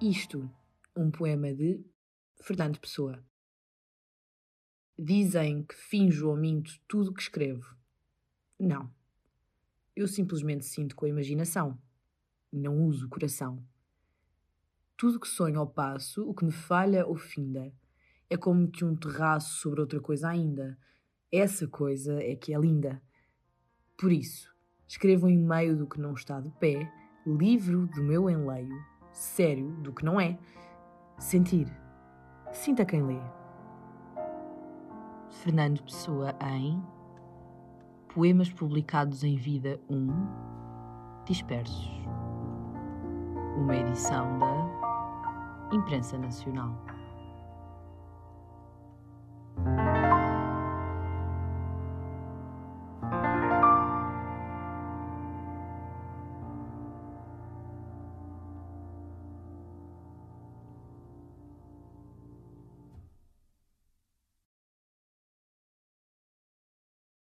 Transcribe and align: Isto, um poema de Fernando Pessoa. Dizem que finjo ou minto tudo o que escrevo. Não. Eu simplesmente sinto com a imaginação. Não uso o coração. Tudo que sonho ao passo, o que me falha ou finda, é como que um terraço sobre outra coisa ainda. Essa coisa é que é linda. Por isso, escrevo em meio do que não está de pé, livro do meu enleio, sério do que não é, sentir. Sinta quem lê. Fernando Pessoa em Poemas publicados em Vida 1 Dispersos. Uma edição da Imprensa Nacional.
Isto, 0.00 0.50
um 0.94 1.10
poema 1.10 1.54
de 1.54 1.80
Fernando 2.42 2.80
Pessoa. 2.80 3.24
Dizem 4.98 5.62
que 5.62 5.74
finjo 5.74 6.28
ou 6.28 6.36
minto 6.36 6.78
tudo 6.86 7.10
o 7.10 7.14
que 7.14 7.22
escrevo. 7.22 7.76
Não. 8.58 8.92
Eu 9.94 10.08
simplesmente 10.08 10.64
sinto 10.64 10.96
com 10.96 11.06
a 11.06 11.08
imaginação. 11.08 11.78
Não 12.52 12.82
uso 12.84 13.06
o 13.06 13.08
coração. 13.08 13.64
Tudo 14.96 15.20
que 15.20 15.28
sonho 15.28 15.60
ao 15.60 15.66
passo, 15.66 16.28
o 16.28 16.34
que 16.34 16.44
me 16.44 16.52
falha 16.52 17.06
ou 17.06 17.16
finda, 17.16 17.72
é 18.28 18.36
como 18.36 18.70
que 18.70 18.84
um 18.84 18.96
terraço 18.96 19.60
sobre 19.60 19.80
outra 19.80 20.00
coisa 20.00 20.28
ainda. 20.28 20.76
Essa 21.30 21.68
coisa 21.68 22.20
é 22.20 22.34
que 22.34 22.52
é 22.52 22.58
linda. 22.58 23.00
Por 23.96 24.12
isso, 24.12 24.52
escrevo 24.86 25.28
em 25.28 25.38
meio 25.38 25.76
do 25.76 25.88
que 25.88 26.00
não 26.00 26.14
está 26.14 26.40
de 26.40 26.50
pé, 26.58 26.92
livro 27.26 27.86
do 27.86 28.02
meu 28.02 28.28
enleio, 28.28 28.74
sério 29.14 29.70
do 29.76 29.92
que 29.92 30.04
não 30.04 30.20
é, 30.20 30.36
sentir. 31.18 31.72
Sinta 32.52 32.84
quem 32.84 33.02
lê. 33.02 33.18
Fernando 35.30 35.82
Pessoa 35.82 36.34
em 36.40 36.82
Poemas 38.12 38.50
publicados 38.52 39.24
em 39.24 39.36
Vida 39.36 39.80
1 39.88 41.24
Dispersos. 41.24 41.90
Uma 43.56 43.76
edição 43.76 44.38
da 44.38 45.70
Imprensa 45.72 46.18
Nacional. 46.18 46.93